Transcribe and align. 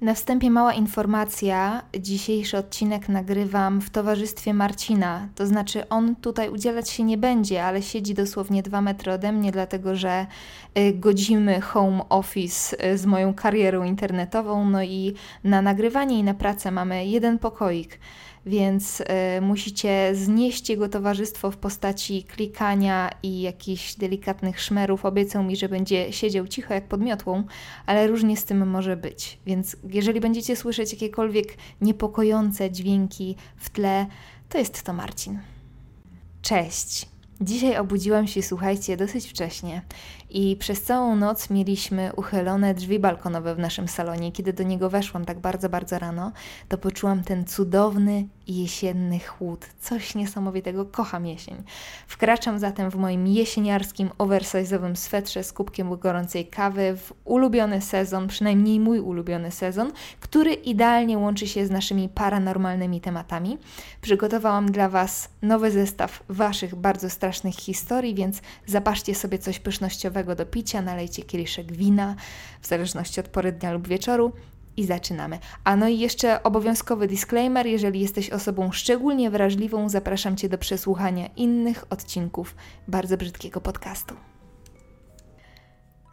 Na 0.00 0.14
wstępie 0.14 0.50
mała 0.50 0.72
informacja. 0.72 1.82
Dzisiejszy 1.98 2.58
odcinek 2.58 3.08
nagrywam 3.08 3.80
w 3.80 3.90
towarzystwie 3.90 4.54
Marcina. 4.54 5.28
To 5.34 5.46
znaczy, 5.46 5.88
on 5.88 6.16
tutaj 6.16 6.48
udzielać 6.48 6.90
się 6.90 7.02
nie 7.04 7.18
będzie, 7.18 7.64
ale 7.64 7.82
siedzi 7.82 8.14
dosłownie 8.14 8.62
dwa 8.62 8.80
metry 8.80 9.12
ode 9.12 9.32
mnie, 9.32 9.52
dlatego 9.52 9.96
że 9.96 10.26
y, 10.78 10.92
godzimy 10.92 11.60
home 11.60 12.08
office 12.08 12.86
y, 12.92 12.98
z 12.98 13.06
moją 13.06 13.34
karierą 13.34 13.84
internetową. 13.84 14.64
No 14.64 14.82
i 14.82 15.14
na 15.44 15.62
nagrywanie 15.62 16.18
i 16.18 16.22
na 16.22 16.34
pracę 16.34 16.70
mamy 16.70 17.06
jeden 17.06 17.38
pokoik 17.38 17.98
więc 18.46 19.00
y, 19.00 19.04
musicie 19.40 20.10
znieść 20.14 20.68
jego 20.70 20.88
towarzystwo 20.88 21.50
w 21.50 21.56
postaci 21.56 22.22
klikania 22.22 23.10
i 23.22 23.40
jakichś 23.40 23.94
delikatnych 23.94 24.60
szmerów. 24.60 25.04
Obiecał 25.04 25.42
mi, 25.42 25.56
że 25.56 25.68
będzie 25.68 26.12
siedział 26.12 26.46
cicho 26.46 26.74
jak 26.74 26.88
pod 26.88 27.00
miotłą, 27.00 27.44
ale 27.86 28.06
różnie 28.06 28.36
z 28.36 28.44
tym 28.44 28.68
może 28.68 28.96
być. 28.96 29.38
Więc 29.46 29.76
jeżeli 29.88 30.20
będziecie 30.20 30.56
słyszeć 30.56 30.92
jakiekolwiek 30.92 31.56
niepokojące 31.80 32.70
dźwięki 32.70 33.36
w 33.56 33.70
tle, 33.70 34.06
to 34.48 34.58
jest 34.58 34.82
to 34.82 34.92
Marcin. 34.92 35.38
Cześć! 36.42 37.19
Dzisiaj 37.42 37.76
obudziłam 37.76 38.26
się, 38.26 38.42
słuchajcie, 38.42 38.96
dosyć 38.96 39.30
wcześnie 39.30 39.82
i 40.30 40.56
przez 40.56 40.82
całą 40.82 41.16
noc 41.16 41.50
mieliśmy 41.50 42.12
uchylone 42.16 42.74
drzwi 42.74 42.98
balkonowe 42.98 43.54
w 43.54 43.58
naszym 43.58 43.88
salonie. 43.88 44.32
Kiedy 44.32 44.52
do 44.52 44.62
niego 44.62 44.90
weszłam 44.90 45.24
tak 45.24 45.38
bardzo, 45.38 45.68
bardzo 45.68 45.98
rano, 45.98 46.32
to 46.68 46.78
poczułam 46.78 47.24
ten 47.24 47.44
cudowny 47.44 48.26
jesienny 48.50 49.18
chłód. 49.18 49.66
Coś 49.80 50.14
niesamowitego, 50.14 50.84
kocham 50.84 51.26
jesień. 51.26 51.62
Wkraczam 52.06 52.58
zatem 52.58 52.90
w 52.90 52.94
moim 52.94 53.26
jesieniarskim, 53.26 54.10
oversize'owym 54.18 54.96
swetrze 54.96 55.44
z 55.44 55.52
kubkiem 55.52 55.96
gorącej 55.96 56.46
kawy 56.46 56.96
w 56.96 57.12
ulubiony 57.24 57.80
sezon, 57.80 58.28
przynajmniej 58.28 58.80
mój 58.80 59.00
ulubiony 59.00 59.50
sezon, 59.50 59.92
który 60.20 60.52
idealnie 60.52 61.18
łączy 61.18 61.46
się 61.46 61.66
z 61.66 61.70
naszymi 61.70 62.08
paranormalnymi 62.08 63.00
tematami. 63.00 63.58
Przygotowałam 64.00 64.72
dla 64.72 64.88
Was 64.88 65.28
nowy 65.42 65.70
zestaw 65.70 66.22
Waszych 66.28 66.74
bardzo 66.74 67.10
strasznych 67.10 67.54
historii, 67.54 68.14
więc 68.14 68.42
zapaszcie 68.66 69.14
sobie 69.14 69.38
coś 69.38 69.58
pysznościowego 69.58 70.34
do 70.34 70.46
picia, 70.46 70.82
nalejcie 70.82 71.22
kieliszek 71.22 71.72
wina, 71.72 72.14
w 72.60 72.66
zależności 72.66 73.20
od 73.20 73.28
pory 73.28 73.52
dnia 73.52 73.72
lub 73.72 73.88
wieczoru 73.88 74.32
i 74.80 74.84
zaczynamy. 74.84 75.38
A 75.64 75.76
no 75.76 75.88
i 75.88 75.98
jeszcze 75.98 76.42
obowiązkowy 76.42 77.06
disclaimer, 77.06 77.66
jeżeli 77.66 78.00
jesteś 78.00 78.30
osobą 78.30 78.72
szczególnie 78.72 79.30
wrażliwą, 79.30 79.88
zapraszam 79.88 80.36
Cię 80.36 80.48
do 80.48 80.58
przesłuchania 80.58 81.26
innych 81.36 81.84
odcinków 81.90 82.54
bardzo 82.88 83.16
brzydkiego 83.16 83.60
podcastu. 83.60 84.14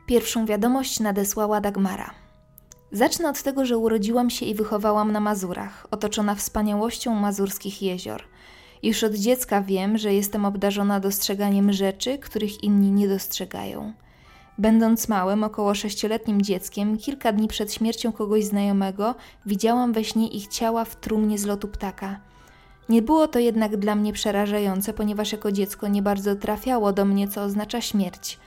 Pierwszą 0.08 0.46
wiadomość 0.46 1.00
nadesłała 1.00 1.62
Dagmara. 1.62 2.12
Zacznę 2.92 3.30
od 3.30 3.44
tego, 3.44 3.66
że 3.66 3.78
urodziłam 3.78 4.30
się 4.30 4.46
i 4.46 4.56
wychowałam 4.56 5.12
na 5.12 5.20
Mazurach, 5.20 5.88
otoczona 5.92 6.36
wspaniałością 6.36 7.16
mazurskich 7.16 7.82
jezior– 7.82 8.24
już 8.84 9.04
od 9.04 9.14
dziecka 9.14 9.62
wiem, 9.62 9.98
że 9.98 10.14
jestem 10.14 10.46
obdarzona 10.46 11.00
dostrzeganiem 11.00 11.74
rzeczy, 11.74 12.18
których 12.18 12.64
inni 12.64 12.92
nie 12.92 13.08
dostrzegają. 13.08 13.94
Będąc 14.58 15.08
małym, 15.08 15.44
około 15.44 15.76
sześcioletnim 15.76 16.42
dzieckiem, 16.42 16.98
kilka 16.98 17.32
dni 17.32 17.48
przed 17.48 17.74
śmiercią 17.74 18.12
kogoś 18.12 18.46
znajomego, 18.46 19.16
widziałam 19.46 19.94
we 19.94 20.04
śnie 20.04 20.28
ich 20.28 20.48
ciała 20.48 20.86
w 20.86 20.96
trumnie 20.96 21.38
z 21.38 21.46
lotu 21.46 21.68
ptaka. 21.68 22.20
Nie 22.90 23.02
było 23.02 23.28
to 23.28 23.40
jednak 23.40 23.78
dla 23.78 23.96
mnie 23.96 24.14
przerażające, 24.14 24.94
ponieważ 24.94 25.32
jako 25.32 25.52
dziecko 25.52 25.88
nie 25.88 26.02
bardzo 26.02 26.36
trafiało 26.36 26.94
do 26.94 27.06
mnie, 27.06 27.28
co 27.28 27.44
oznacza 27.44 27.82
śmierć. 27.82 28.40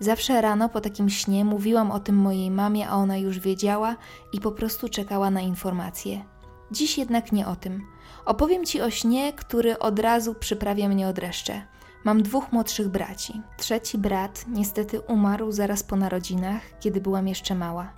Zawsze 0.00 0.40
rano 0.40 0.68
po 0.68 0.80
takim 0.80 1.10
śnie 1.10 1.44
mówiłam 1.44 1.90
o 1.90 2.00
tym 2.00 2.16
mojej 2.16 2.50
mamie, 2.50 2.88
a 2.88 2.94
ona 2.94 3.16
już 3.16 3.38
wiedziała 3.38 3.96
i 4.32 4.40
po 4.40 4.52
prostu 4.52 4.88
czekała 4.88 5.30
na 5.30 5.40
informacje. 5.40 6.24
Dziś 6.70 6.98
jednak 6.98 7.32
nie 7.32 7.46
o 7.46 7.56
tym. 7.56 7.86
Opowiem 8.24 8.64
Ci 8.64 8.80
o 8.80 8.90
śnie, 8.90 9.32
który 9.32 9.78
od 9.78 9.98
razu 9.98 10.34
przyprawia 10.34 10.88
mnie 10.88 11.08
o 11.08 11.12
dreszcze. 11.12 11.62
Mam 12.06 12.22
dwóch 12.22 12.52
młodszych 12.52 12.88
braci. 12.88 13.42
Trzeci 13.56 13.98
brat 13.98 14.44
niestety 14.48 15.00
umarł 15.00 15.52
zaraz 15.52 15.82
po 15.82 15.96
narodzinach, 15.96 16.62
kiedy 16.80 17.00
byłam 17.00 17.28
jeszcze 17.28 17.54
mała. 17.54 17.92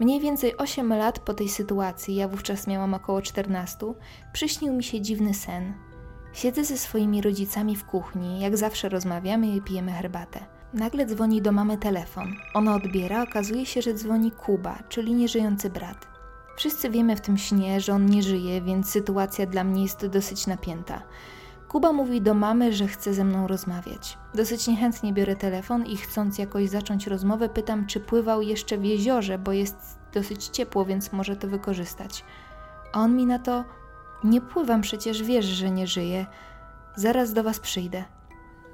Mniej 0.00 0.20
więcej 0.20 0.56
8 0.56 0.88
lat 0.94 1.18
po 1.18 1.34
tej 1.34 1.48
sytuacji, 1.48 2.14
ja 2.14 2.28
wówczas 2.28 2.66
miałam 2.66 2.94
około 2.94 3.22
14, 3.22 3.76
przyśnił 4.32 4.72
mi 4.72 4.84
się 4.84 5.00
dziwny 5.00 5.34
sen. 5.34 5.74
Siedzę 6.32 6.64
ze 6.64 6.78
swoimi 6.78 7.22
rodzicami 7.22 7.76
w 7.76 7.84
kuchni, 7.84 8.40
jak 8.40 8.56
zawsze 8.56 8.88
rozmawiamy 8.88 9.46
i 9.46 9.62
pijemy 9.62 9.92
herbatę. 9.92 10.40
Nagle 10.74 11.06
dzwoni 11.06 11.42
do 11.42 11.52
mamy 11.52 11.78
telefon. 11.78 12.34
Ona 12.54 12.74
odbiera, 12.74 13.22
okazuje 13.22 13.66
się, 13.66 13.82
że 13.82 13.94
dzwoni 13.94 14.30
Kuba, 14.30 14.78
czyli 14.88 15.14
nieżyjący 15.14 15.70
brat. 15.70 16.08
Wszyscy 16.56 16.90
wiemy 16.90 17.16
w 17.16 17.20
tym 17.20 17.38
śnie, 17.38 17.80
że 17.80 17.92
on 17.92 18.06
nie 18.06 18.22
żyje, 18.22 18.62
więc 18.62 18.90
sytuacja 18.90 19.46
dla 19.46 19.64
mnie 19.64 19.82
jest 19.82 20.06
dosyć 20.06 20.46
napięta. 20.46 21.02
Kuba 21.68 21.92
mówi 21.92 22.20
do 22.20 22.34
mamy, 22.34 22.72
że 22.72 22.86
chce 22.86 23.14
ze 23.14 23.24
mną 23.24 23.46
rozmawiać. 23.46 24.18
Dosyć 24.34 24.68
niechętnie 24.68 25.12
biorę 25.12 25.36
telefon 25.36 25.86
i 25.86 25.96
chcąc 25.96 26.38
jakoś 26.38 26.68
zacząć 26.68 27.06
rozmowę, 27.06 27.48
pytam, 27.48 27.86
czy 27.86 28.00
pływał 28.00 28.42
jeszcze 28.42 28.78
w 28.78 28.84
jeziorze, 28.84 29.38
bo 29.38 29.52
jest 29.52 29.98
dosyć 30.14 30.46
ciepło, 30.46 30.84
więc 30.84 31.12
może 31.12 31.36
to 31.36 31.48
wykorzystać. 31.48 32.24
A 32.92 33.00
on 33.00 33.16
mi 33.16 33.26
na 33.26 33.38
to: 33.38 33.64
Nie 34.24 34.40
pływam, 34.40 34.80
przecież 34.80 35.22
wiesz, 35.22 35.44
że 35.44 35.70
nie 35.70 35.86
żyję. 35.86 36.26
Zaraz 36.96 37.32
do 37.32 37.42
was 37.42 37.60
przyjdę. 37.60 38.04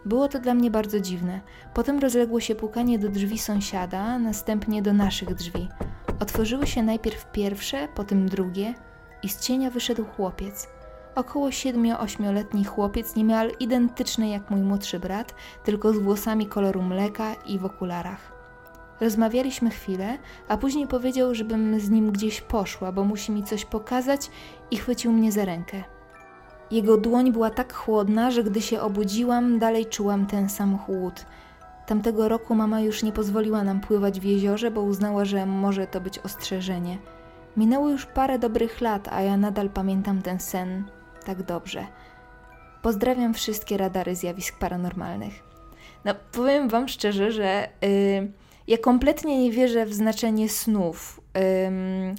Było 0.05 0.29
to 0.29 0.39
dla 0.39 0.55
mnie 0.55 0.71
bardzo 0.71 1.01
dziwne. 1.01 1.41
Potem 1.75 1.99
rozległo 1.99 2.41
się 2.41 2.55
pukanie 2.55 2.99
do 2.99 3.09
drzwi 3.09 3.39
sąsiada, 3.39 4.19
następnie 4.19 4.83
do 4.83 4.93
naszych 4.93 5.35
drzwi. 5.35 5.69
Otworzyły 6.21 6.67
się 6.67 6.83
najpierw 6.83 7.33
pierwsze, 7.33 7.89
potem 7.95 8.29
drugie 8.29 8.75
i 9.23 9.29
z 9.29 9.41
cienia 9.41 9.71
wyszedł 9.71 10.05
chłopiec. 10.05 10.74
Około 11.15 11.49
7-8-letni 11.49 12.65
chłopiec, 12.65 13.17
niemal 13.17 13.51
identyczny 13.61 14.29
jak 14.29 14.51
mój 14.51 14.61
młodszy 14.61 14.99
brat, 15.01 15.35
tylko 15.65 15.93
z 15.93 15.99
włosami 15.99 16.47
koloru 16.47 16.83
mleka 16.83 17.35
i 17.35 17.59
w 17.59 17.65
okularach. 17.65 18.33
Rozmawialiśmy 19.01 19.71
chwilę, 19.71 20.19
a 20.49 20.57
później 20.57 20.87
powiedział, 20.87 21.35
żebym 21.35 21.81
z 21.81 21.91
nim 21.91 22.11
gdzieś 22.13 22.41
poszła, 22.41 22.93
bo 22.93 23.05
musi 23.05 23.33
mi 23.33 23.45
coś 23.45 23.65
pokazać 23.65 24.31
i 24.71 24.77
chwycił 24.77 25.13
mnie 25.13 25.33
za 25.33 25.45
rękę. 25.45 25.85
Jego 26.71 26.97
dłoń 26.97 27.33
była 27.33 27.51
tak 27.51 27.73
chłodna, 27.73 28.31
że 28.31 28.45
gdy 28.45 28.61
się 28.61 28.81
obudziłam, 28.81 29.59
dalej 29.59 29.87
czułam 29.87 30.27
ten 30.27 30.49
sam 30.49 30.79
chłód– 30.79 31.25
Tamtego 31.87 32.29
roku 32.29 32.55
mama 32.55 32.81
już 32.81 33.03
nie 33.03 33.13
pozwoliła 33.13 33.65
nam 33.65 33.81
pływać 33.81 34.21
w 34.21 34.25
jeziorze, 34.25 34.71
bo 34.71 34.83
uznała, 34.83 35.25
że 35.25 35.47
może 35.47 35.87
to 35.87 36.01
być 36.01 36.19
ostrzeżenie. 36.19 36.99
Minęło 37.57 37.91
już 37.91 38.07
parę 38.07 38.39
dobrych 38.39 38.81
lat, 38.81 39.09
a 39.13 39.21
ja 39.21 39.37
nadal 39.37 39.71
pamiętam 39.71 40.23
ten 40.23 40.41
sen 40.41 40.85
tak 41.25 41.43
dobrze. 41.43 41.87
Pozdrawiam 42.83 43.35
wszystkie 43.35 43.77
radary 43.77 44.17
zjawisk 44.17 44.59
paranormalnych. 44.59 45.43
No, 46.05 46.15
powiem 46.33 46.69
Wam 46.69 46.89
szczerze, 46.89 47.33
że 47.33 47.69
yy, 47.83 48.33
ja 48.67 48.79
kompletnie 48.79 49.39
nie 49.39 49.53
wierzę 49.53 49.87
w 49.87 49.95
znaczenie 49.95 50.49
snów. 50.49 51.21
Yy, 51.35 51.41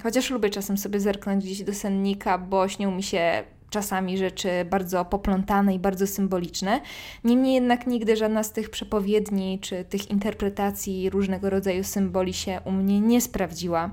chociaż 0.04 0.30
lubię 0.30 0.50
czasem 0.50 0.78
sobie 0.78 1.00
zerknąć 1.00 1.46
gdzieś 1.46 1.64
do 1.64 1.74
sennika, 1.74 2.38
bo 2.38 2.68
śnią 2.68 2.92
mi 2.92 3.04
się 3.04 3.44
czasami 3.70 4.18
rzeczy 4.18 4.50
bardzo 4.70 5.06
poplątane 5.06 5.76
i 5.76 5.80
bardzo 5.80 6.08
symboliczne. 6.08 6.82
Niemniej 7.24 7.54
jednak 7.54 7.88
nigdy 7.88 8.16
żadna 8.16 8.44
z 8.44 8.52
tych 8.52 8.70
przepowiedni 8.70 9.60
czy 9.60 9.86
tych 9.86 10.12
interpretacji 10.12 11.10
różnego 11.10 11.50
rodzaju 11.50 11.84
symboli 11.84 12.34
się 12.34 12.60
u 12.66 12.72
mnie 12.72 13.02
nie 13.02 13.22
sprawdziła. 13.22 13.90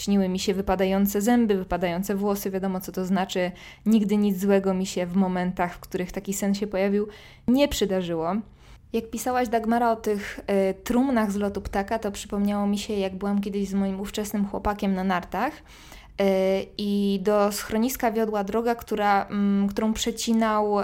Śniły 0.00 0.28
mi 0.28 0.38
się 0.38 0.54
wypadające 0.54 1.20
zęby, 1.20 1.56
wypadające 1.56 2.14
włosy, 2.14 2.50
wiadomo 2.50 2.80
co 2.80 2.92
to 2.92 3.04
znaczy. 3.04 3.52
Nigdy 3.86 4.16
nic 4.16 4.40
złego 4.40 4.74
mi 4.74 4.86
się 4.86 5.06
w 5.06 5.16
momentach, 5.16 5.74
w 5.74 5.80
których 5.80 6.12
taki 6.12 6.34
sen 6.34 6.54
się 6.54 6.66
pojawił, 6.66 7.08
nie 7.48 7.68
przydarzyło. 7.68 8.32
Jak 8.92 9.10
pisałaś 9.10 9.48
Dagmara 9.48 9.92
o 9.92 9.96
tych 9.96 10.40
y, 10.70 10.74
trumnach 10.84 11.32
z 11.32 11.36
lotu 11.36 11.60
ptaka, 11.60 11.98
to 11.98 12.12
przypomniało 12.12 12.66
mi 12.66 12.78
się, 12.78 12.94
jak 12.94 13.16
byłam 13.16 13.40
kiedyś 13.40 13.68
z 13.68 13.74
moim 13.74 14.00
ówczesnym 14.00 14.46
chłopakiem 14.46 14.94
na 14.94 15.04
nartach 15.04 15.52
i 16.78 17.20
do 17.22 17.52
schroniska 17.52 18.12
wiodła 18.12 18.44
droga, 18.44 18.74
która, 18.74 19.26
mm, 19.26 19.68
którą 19.68 19.92
przecinał 19.92 20.76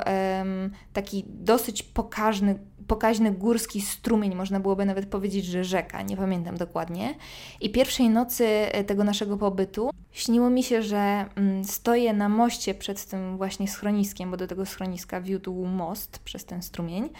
taki 0.92 1.24
dosyć 1.28 1.82
pokaźny, 1.82 2.58
pokaźny 2.86 3.32
górski 3.32 3.80
strumień, 3.80 4.34
można 4.34 4.60
byłoby 4.60 4.84
nawet 4.84 5.06
powiedzieć, 5.06 5.44
że 5.44 5.64
rzeka, 5.64 6.02
nie 6.02 6.16
pamiętam 6.16 6.56
dokładnie. 6.56 7.14
I 7.60 7.70
pierwszej 7.70 8.10
nocy 8.10 8.46
e, 8.46 8.84
tego 8.84 9.04
naszego 9.04 9.36
pobytu 9.36 9.90
śniło 10.12 10.50
mi 10.50 10.62
się, 10.62 10.82
że 10.82 11.26
mm, 11.34 11.64
stoję 11.64 12.12
na 12.12 12.28
moście 12.28 12.74
przed 12.74 13.04
tym 13.04 13.36
właśnie 13.36 13.68
schroniskiem, 13.68 14.30
bo 14.30 14.36
do 14.36 14.46
tego 14.46 14.66
schroniska 14.66 15.20
wiódł 15.20 15.64
most 15.64 16.18
przez 16.18 16.44
ten 16.44 16.62
strumień, 16.62 17.10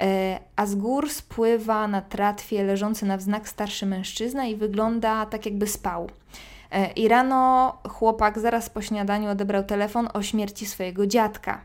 e, 0.00 0.38
a 0.56 0.66
z 0.66 0.74
gór 0.74 1.10
spływa 1.10 1.88
na 1.88 2.02
tratwie 2.02 2.64
leżący 2.64 3.06
na 3.06 3.16
wznak 3.16 3.48
starszy 3.48 3.86
mężczyzna 3.86 4.46
i 4.46 4.56
wygląda 4.56 5.26
tak 5.26 5.46
jakby 5.46 5.66
spał. 5.66 6.10
E, 6.72 6.92
I 6.92 7.08
rano 7.08 7.72
chłopak 7.88 8.38
zaraz 8.38 8.70
po 8.70 8.82
śniadaniu 8.82 9.30
odebrał 9.30 9.64
telefon 9.64 10.08
o 10.14 10.22
śmierci 10.22 10.66
swojego 10.66 11.06
dziadka. 11.06 11.60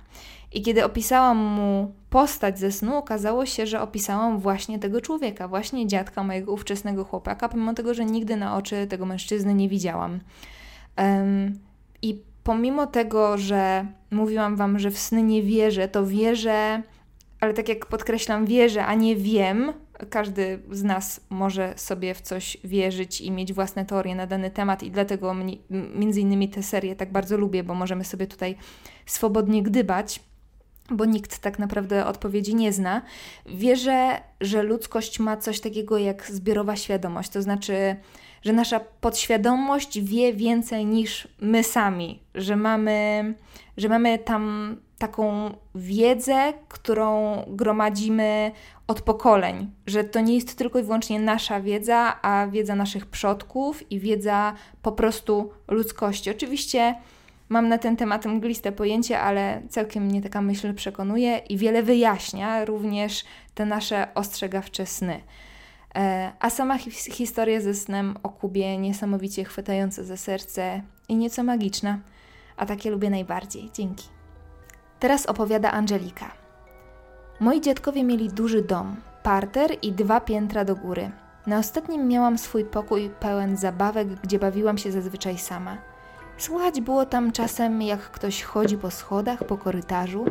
I 0.54 0.62
kiedy 0.62 0.86
opisałam 0.86 1.38
mu 1.38 1.94
postać 2.10 2.60
ze 2.60 2.72
snu, 2.72 2.98
okazało 2.98 3.46
się, 3.46 3.68
że 3.68 3.82
opisałam 3.82 4.40
właśnie 4.40 4.80
tego 4.80 5.02
człowieka, 5.02 5.48
właśnie 5.48 5.88
dziadka 5.88 6.24
mojego 6.24 6.54
ówczesnego 6.54 7.04
chłopaka, 7.06 7.50
pomimo 7.50 7.74
tego, 7.74 7.94
że 7.94 8.06
nigdy 8.06 8.36
na 8.36 8.58
oczy 8.58 8.88
tego 8.88 9.06
mężczyzny 9.06 9.54
nie 9.54 9.70
widziałam. 9.70 10.20
Um, 10.98 11.60
I 12.02 12.22
pomimo 12.44 12.88
tego, 12.88 13.38
że 13.38 13.86
mówiłam 14.12 14.56
Wam, 14.56 14.80
że 14.80 14.92
w 14.92 14.98
sny 14.98 15.24
nie 15.24 15.44
wierzę, 15.44 15.88
to 15.88 16.06
wierzę, 16.06 16.82
ale 17.40 17.54
tak 17.54 17.70
jak 17.70 17.86
podkreślam, 17.86 18.46
wierzę, 18.46 18.86
a 18.86 18.96
nie 18.96 19.16
wiem. 19.16 19.74
Każdy 20.10 20.60
z 20.72 20.84
nas 20.84 21.22
może 21.30 21.74
sobie 21.76 22.14
w 22.14 22.22
coś 22.22 22.58
wierzyć 22.64 23.22
i 23.22 23.32
mieć 23.32 23.54
własne 23.54 23.86
teorie 23.86 24.16
na 24.16 24.28
dany 24.28 24.52
temat, 24.52 24.84
i 24.84 24.92
dlatego 24.92 25.36
między 25.96 26.22
innymi 26.22 26.50
tę 26.50 26.64
serię 26.64 26.96
tak 26.96 27.12
bardzo 27.12 27.38
lubię, 27.38 27.64
bo 27.64 27.74
możemy 27.74 28.04
sobie 28.04 28.28
tutaj 28.28 28.56
swobodnie 29.06 29.64
gdybać 29.64 30.20
bo 30.92 31.06
nikt 31.06 31.40
tak 31.40 31.60
naprawdę 31.60 32.06
odpowiedzi 32.06 32.56
nie 32.56 32.74
zna. 32.74 33.02
Wierzę, 33.46 34.22
że 34.42 34.64
ludzkość 34.64 35.20
ma 35.20 35.38
coś 35.38 35.60
takiego 35.60 35.98
jak 35.98 36.26
zbiorowa 36.32 36.76
świadomość, 36.76 37.30
to 37.30 37.42
znaczy, 37.42 37.96
że 38.42 38.54
nasza 38.54 38.80
podświadomość 38.80 40.02
wie 40.02 40.34
więcej 40.34 40.86
niż 40.86 41.28
my 41.42 41.64
sami, 41.64 42.20
że 42.36 42.56
mamy, 42.56 43.34
że 43.78 43.90
mamy 43.90 44.20
tam 44.20 44.76
taką 44.98 45.54
wiedzę, 45.76 46.54
którą 46.68 47.38
gromadzimy 47.48 48.52
od 48.88 49.02
pokoleń, 49.02 49.72
że 49.88 50.04
to 50.04 50.20
nie 50.20 50.36
jest 50.36 50.58
tylko 50.58 50.80
i 50.80 50.84
wyłącznie 50.84 51.20
nasza 51.20 51.62
wiedza, 51.62 52.22
a 52.22 52.48
wiedza 52.48 52.76
naszych 52.76 53.06
przodków 53.06 53.92
i 53.92 54.00
wiedza 54.00 54.54
po 54.82 54.92
prostu 54.92 55.50
ludzkości. 55.68 56.32
Oczywiście 56.32 56.96
Mam 57.50 57.70
na 57.70 57.78
ten 57.78 57.98
temat 57.98 58.26
mgliste 58.26 58.72
pojęcie, 58.72 59.20
ale 59.20 59.62
całkiem 59.70 60.06
mnie 60.06 60.22
taka 60.22 60.42
myśl 60.42 60.74
przekonuje 60.74 61.38
i 61.38 61.58
wiele 61.58 61.84
wyjaśnia 61.84 62.66
również 62.66 63.26
te 63.56 63.66
nasze 63.66 64.08
ostrzegawcze 64.16 64.86
sny. 64.86 65.22
E, 65.96 66.32
a 66.40 66.50
sama 66.50 66.78
hi 66.78 66.92
historia 66.92 67.62
ze 67.62 67.74
snem 67.74 68.18
o 68.24 68.30
Kubie 68.30 68.78
niesamowicie 68.78 69.44
chwytająca 69.44 70.04
za 70.04 70.18
serce 70.18 70.82
i 71.10 71.16
nieco 71.16 71.44
magiczna, 71.44 72.00
a 72.58 72.66
takie 72.66 72.92
lubię 72.92 73.10
najbardziej. 73.10 73.70
Dzięki. 73.74 74.17
Teraz 75.00 75.26
opowiada 75.26 75.72
Angelika. 75.72 76.32
Moi 77.40 77.62
dziadkowie 77.62 78.04
mieli 78.04 78.30
duży 78.30 78.62
dom, 78.62 78.96
parter 79.24 79.72
i 79.82 79.92
dwa 79.92 80.22
piętra 80.22 80.66
do 80.66 80.76
góry. 80.76 81.12
Na 81.48 81.60
ostatnim 81.60 82.08
miałam 82.08 82.38
swój 82.38 82.66
pokój 82.66 83.10
pełen 83.20 83.58
zabawek, 83.58 84.08
gdzie 84.08 84.40
bawiłam 84.40 84.78
się 84.78 84.92
zazwyczaj 84.92 85.38
sama. 85.38 85.78
Słychać 86.38 86.82
było 86.82 87.06
tam 87.06 87.32
czasem, 87.32 87.82
jak 87.82 88.00
ktoś 88.00 88.44
chodzi 88.44 88.78
po 88.78 88.92
schodach, 88.92 89.44
po 89.44 89.58
korytarzu, 89.58 90.26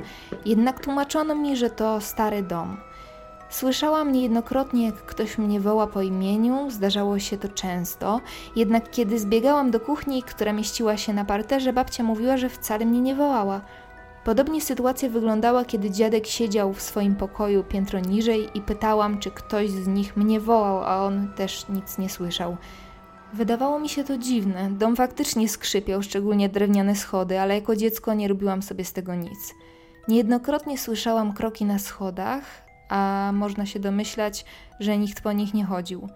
jednak 0.45 0.81
tłumaczono 0.81 1.35
mi, 1.35 1.57
że 1.57 1.71
to 1.71 2.01
stary 2.01 2.43
dom. 2.43 2.77
Słyszałam 3.49 4.13
niejednokrotnie, 4.13 4.87
jak 4.87 4.95
ktoś 4.95 5.39
mnie 5.39 5.61
woła 5.61 5.87
po 5.87 6.03
imieniu, 6.03 6.71
zdarzało 6.71 7.19
się 7.19 7.39
to 7.39 7.49
często, 7.49 8.21
jednak 8.57 8.91
kiedy 8.91 9.19
zbiegałam 9.19 9.71
do 9.71 9.81
kuchni, 9.81 10.23
która 10.23 10.53
mieściła 10.53 10.97
się 10.97 11.15
na 11.15 11.25
parterze, 11.25 11.73
babcia 11.73 12.03
mówiła, 12.03 12.37
że 12.37 12.49
wcale 12.49 12.87
mnie 12.87 13.01
nie 13.01 13.15
wołała. 13.15 13.61
Podobnie 14.27 14.61
sytuacja 14.61 15.09
wyglądała, 15.09 15.65
kiedy 15.65 15.91
dziadek 15.91 16.27
siedział 16.27 16.73
w 16.73 16.83
swoim 16.83 17.17
pokoju 17.17 17.65
piętro 17.65 18.01
niżej 18.01 18.49
i 18.55 18.61
pytałam, 18.61 19.19
czy 19.19 19.31
ktoś 19.31 19.71
z 19.71 19.87
nich 19.87 20.17
mnie 20.17 20.41
wołał, 20.41 20.85
a 20.85 21.05
on 21.05 21.33
też 21.37 21.69
nic 21.69 21.99
nie 21.99 22.09
słyszał. 22.09 22.57
Wydawało 23.33 23.79
mi 23.79 23.89
się 23.89 24.05
to 24.05 24.19
dziwne. 24.19 24.71
Dom 24.71 24.97
faktycznie 24.97 25.49
skrzypiał, 25.49 26.03
szczególnie 26.03 26.49
drewniane 26.49 26.97
schody, 26.97 27.41
ale 27.41 27.55
jako 27.55 27.77
dziecko 27.77 28.15
nie 28.15 28.29
robiłam 28.29 28.63
sobie 28.63 28.85
z 28.85 28.93
tego 28.93 29.15
nic. 29.15 29.55
Niejednokrotnie 30.09 30.79
słyszałam 30.79 31.33
kroki 31.33 31.65
na 31.65 31.79
schodach, 31.79 32.45
a 32.89 33.31
można 33.35 33.67
się 33.67 33.81
domyślać, 33.81 34.45
że 34.81 34.99
nikt 34.99 35.21
po 35.21 35.33
nich 35.33 35.55
nie 35.55 35.65
chodził. 35.65 36.09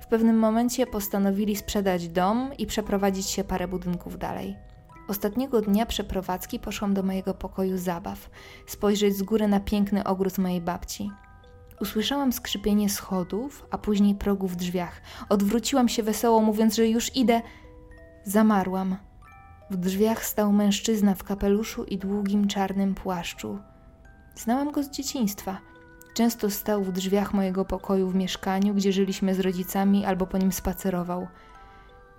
W 0.00 0.06
pewnym 0.06 0.38
momencie 0.38 0.86
postanowili 0.86 1.56
sprzedać 1.56 2.08
dom 2.08 2.50
i 2.58 2.66
przeprowadzić 2.66 3.26
się 3.26 3.44
parę 3.44 3.68
budynków 3.68 4.18
dalej. 4.18 4.67
Ostatniego 5.08 5.60
dnia 5.60 5.86
przeprowadzki 5.86 6.58
poszłam 6.58 6.94
do 6.94 7.02
mojego 7.02 7.34
pokoju 7.34 7.78
zabaw, 7.78 8.30
spojrzeć 8.66 9.16
z 9.16 9.22
góry 9.22 9.48
na 9.48 9.60
piękny 9.60 10.04
ogród 10.04 10.38
mojej 10.38 10.60
babci. 10.60 11.10
Usłyszałam 11.80 12.32
skrzypienie 12.32 12.90
schodów, 12.90 13.66
a 13.70 13.78
później 13.78 14.14
progu 14.14 14.48
w 14.48 14.56
drzwiach. 14.56 15.00
Odwróciłam 15.28 15.88
się 15.88 16.02
wesoło, 16.02 16.40
mówiąc, 16.40 16.76
że 16.76 16.88
już 16.88 17.16
idę. 17.16 17.42
Zamarłam. 18.24 18.96
W 19.70 19.76
drzwiach 19.76 20.24
stał 20.24 20.52
mężczyzna 20.52 21.14
w 21.14 21.24
kapeluszu 21.24 21.84
i 21.84 21.98
długim 21.98 22.48
czarnym 22.48 22.94
płaszczu. 22.94 23.58
Znałam 24.34 24.72
go 24.72 24.82
z 24.82 24.90
dzieciństwa. 24.90 25.58
Często 26.14 26.50
stał 26.50 26.84
w 26.84 26.92
drzwiach 26.92 27.34
mojego 27.34 27.64
pokoju 27.64 28.08
w 28.08 28.14
mieszkaniu, 28.14 28.74
gdzie 28.74 28.92
żyliśmy 28.92 29.34
z 29.34 29.40
rodzicami, 29.40 30.04
albo 30.04 30.26
po 30.26 30.38
nim 30.38 30.52
spacerował. 30.52 31.26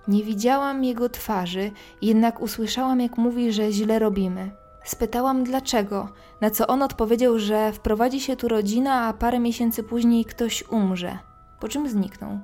Nie 0.09 0.23
widziałam 0.23 0.83
jego 0.83 1.09
twarzy, 1.09 1.71
jednak 2.01 2.41
usłyszałam, 2.41 3.01
jak 3.01 3.17
mówi, 3.17 3.51
że 3.51 3.71
źle 3.71 4.00
robimy. 4.00 4.51
Spytałam 4.83 5.44
dlaczego, 5.44 6.09
na 6.41 6.50
co 6.50 6.67
on 6.67 6.81
odpowiedział, 6.81 7.39
że 7.39 7.71
wprowadzi 7.71 8.19
się 8.19 8.35
tu 8.35 8.47
rodzina, 8.47 9.06
a 9.06 9.13
parę 9.13 9.39
miesięcy 9.39 9.83
później 9.83 10.25
ktoś 10.25 10.63
umrze, 10.69 11.17
po 11.59 11.67
czym 11.67 11.89
zniknął. 11.89 12.39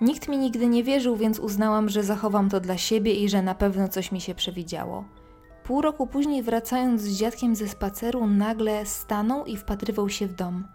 Nikt 0.00 0.28
mi 0.28 0.38
nigdy 0.38 0.66
nie 0.66 0.84
wierzył, 0.84 1.16
więc 1.16 1.38
uznałam, 1.38 1.88
że 1.88 2.02
zachowam 2.02 2.50
to 2.50 2.60
dla 2.60 2.76
siebie 2.76 3.14
i 3.14 3.28
że 3.28 3.42
na 3.42 3.54
pewno 3.54 3.88
coś 3.88 4.12
mi 4.12 4.20
się 4.20 4.34
przewidziało. 4.34 5.04
Pół 5.64 5.82
roku 5.82 6.06
później, 6.06 6.42
wracając 6.42 7.02
z 7.02 7.18
dziadkiem 7.18 7.56
ze 7.56 7.68
spaceru, 7.68 8.26
nagle 8.26 8.86
stanął 8.86 9.44
i 9.44 9.56
wpatrywał 9.56 10.08
się 10.08 10.26
w 10.26 10.34
dom. 10.34 10.66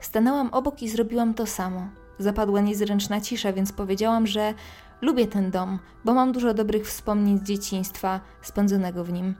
Stanęłam 0.00 0.48
obok 0.52 0.82
i 0.82 0.88
zrobiłam 0.88 1.34
to 1.34 1.46
samo. 1.46 1.88
Zapadła 2.18 2.60
niezręczna 2.60 3.20
cisza, 3.20 3.52
więc 3.52 3.72
powiedziałam, 3.72 4.26
że 4.26 4.54
lubię 5.00 5.26
ten 5.26 5.50
dom, 5.50 5.78
bo 6.04 6.14
mam 6.14 6.32
dużo 6.32 6.54
dobrych 6.54 6.86
wspomnień 6.86 7.38
z 7.38 7.42
dzieciństwa 7.42 8.20
spędzonego 8.42 9.04
w 9.04 9.12
nim. 9.12 9.34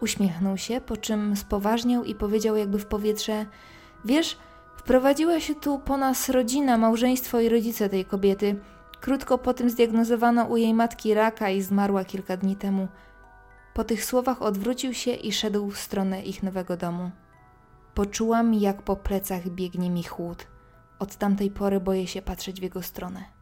Uśmiechnął 0.00 0.56
się, 0.56 0.80
po 0.80 0.96
czym 0.96 1.36
spoważniał 1.36 2.04
i 2.04 2.14
powiedział 2.14 2.56
jakby 2.56 2.78
w 2.78 2.86
powietrze: 2.86 3.46
Wiesz, 4.04 4.38
wprowadziła 4.76 5.40
się 5.40 5.54
tu 5.54 5.78
po 5.78 5.96
nas 5.96 6.28
rodzina, 6.28 6.78
małżeństwo 6.78 7.40
i 7.40 7.48
rodzice 7.48 7.88
tej 7.88 8.04
kobiety. 8.04 8.56
Krótko 9.00 9.38
po 9.38 9.54
tym 9.54 9.70
zdiagnozowano 9.70 10.44
u 10.44 10.56
jej 10.56 10.74
matki 10.74 11.14
raka 11.14 11.50
i 11.50 11.62
zmarła 11.62 12.04
kilka 12.04 12.36
dni 12.36 12.56
temu. 12.56 12.88
Po 13.74 13.84
tych 13.84 14.04
słowach 14.04 14.42
odwrócił 14.42 14.94
się 14.94 15.10
i 15.10 15.32
szedł 15.32 15.70
w 15.70 15.78
stronę 15.78 16.22
ich 16.22 16.42
nowego 16.42 16.76
domu. 16.76 17.10
Poczułam, 17.94 18.54
jak 18.54 18.82
po 18.82 18.96
plecach 18.96 19.48
biegnie 19.48 19.90
mi 19.90 20.02
chłód. 20.02 20.46
Od 20.98 21.16
tamtej 21.16 21.50
pory 21.50 21.80
boję 21.80 22.06
się 22.06 22.22
patrzeć 22.22 22.60
w 22.60 22.62
jego 22.62 22.82
stronę. 22.82 23.35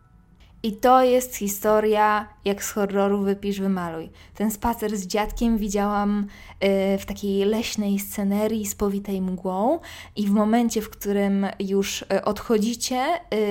I 0.65 0.73
to 0.73 1.03
jest 1.03 1.37
historia, 1.37 2.29
jak 2.45 2.65
z 2.65 2.71
horroru 2.71 3.19
wypisz, 3.19 3.61
wymaluj. 3.61 4.11
Ten 4.35 4.51
spacer 4.51 4.97
z 4.97 5.07
dziadkiem 5.07 5.59
widziałam 5.59 6.27
y, 6.65 6.99
w 6.99 7.07
takiej 7.07 7.45
leśnej 7.45 7.99
scenerii 7.99 8.67
z 8.67 8.75
powitej 8.75 9.21
mgłą 9.21 9.79
i 10.17 10.27
w 10.27 10.31
momencie, 10.31 10.83
w 10.83 10.91
którym 10.91 11.47
już 11.61 12.03
y, 12.03 12.25
odchodzicie 12.25 13.05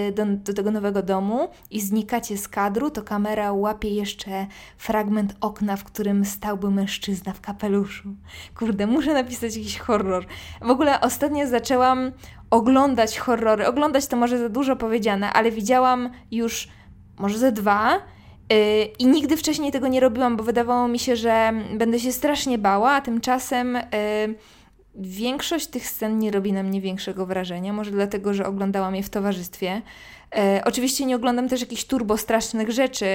y, 0.08 0.12
do, 0.12 0.26
do 0.26 0.54
tego 0.54 0.72
nowego 0.72 1.04
domu 1.04 1.50
i 1.72 1.82
znikacie 1.82 2.38
z 2.38 2.48
kadru, 2.48 2.90
to 2.90 3.02
kamera 3.02 3.54
łapie 3.54 3.90
jeszcze 3.90 4.48
fragment 4.78 5.36
okna, 5.42 5.78
w 5.78 5.84
którym 5.84 6.26
stałby 6.26 6.72
mężczyzna 6.72 7.34
w 7.34 7.42
kapeluszu. 7.42 8.10
Kurde, 8.56 8.88
muszę 8.88 9.14
napisać 9.14 9.56
jakiś 9.56 9.80
horror. 9.80 10.26
W 10.62 10.70
ogóle 10.70 11.02
ostatnio 11.02 11.48
zaczęłam 11.48 12.12
oglądać 12.50 13.20
horrory. 13.20 13.68
Oglądać 13.68 14.08
to 14.08 14.18
może 14.18 14.38
za 14.38 14.50
dużo 14.50 14.76
powiedziane, 14.76 15.34
ale 15.34 15.52
widziałam 15.52 16.10
już 16.32 16.68
może 17.20 17.38
ze 17.38 17.52
dwa. 17.52 18.02
Y, 18.54 18.86
I 19.00 19.06
nigdy 19.06 19.38
wcześniej 19.38 19.72
tego 19.72 19.88
nie 19.88 20.00
robiłam, 20.00 20.38
bo 20.38 20.44
wydawało 20.44 20.88
mi 20.88 21.00
się, 21.00 21.16
że 21.16 21.54
będę 21.78 22.00
się 22.00 22.12
strasznie 22.12 22.58
bała, 22.58 22.92
a 22.92 23.02
tymczasem 23.02 23.76
y, 23.76 23.82
większość 24.96 25.68
tych 25.68 25.88
scen 25.88 26.20
nie 26.20 26.32
robi 26.32 26.54
na 26.54 26.64
mnie 26.64 26.82
większego 26.82 27.26
wrażenia. 27.26 27.74
Może 27.74 27.92
dlatego, 27.92 28.34
że 28.34 28.46
oglądałam 28.46 28.96
je 28.96 29.04
w 29.04 29.10
towarzystwie. 29.10 29.82
Y, 30.58 30.64
oczywiście 30.64 31.06
nie 31.06 31.16
oglądam 31.16 31.50
też 31.50 31.62
jakichś 31.62 31.86
turbo 31.86 32.18
strasznych 32.18 32.72
rzeczy. 32.72 33.06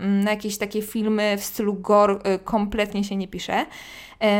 Na 0.00 0.30
jakieś 0.30 0.58
takie 0.58 0.82
filmy 0.82 1.36
w 1.38 1.44
stylu 1.44 1.74
gore 1.74 2.18
kompletnie 2.44 3.04
się 3.04 3.16
nie 3.16 3.28
piszę. 3.28 3.66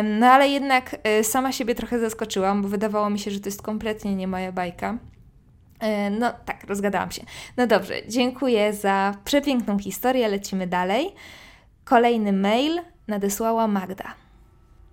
No 0.05 0.27
ale 0.27 0.49
jednak 0.49 0.97
sama 1.23 1.53
siebie 1.53 1.75
trochę 1.75 1.99
zaskoczyłam, 1.99 2.63
bo 2.63 2.69
wydawało 2.69 3.11
mi 3.11 3.19
się, 3.19 3.31
że 3.31 3.41
to 3.41 3.49
jest 3.49 3.63
kompletnie 3.63 4.15
nie 4.15 4.29
moja 4.29 4.53
bajka. 4.53 4.99
E, 5.85 6.11
no 6.11 6.33
tak, 6.45 6.65
rozgadałam 6.65 7.11
się. 7.11 7.23
No 7.57 7.67
dobrze, 7.67 7.95
dziękuję 8.09 8.73
za 8.73 9.15
przepiękną 9.25 9.79
historię, 9.79 10.29
lecimy 10.29 10.67
dalej. 10.67 11.15
Kolejny 11.85 12.33
mail 12.33 12.81
nadesłała 13.09 13.67
Magda. 13.69 14.15